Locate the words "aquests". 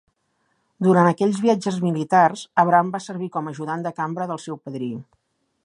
1.09-1.41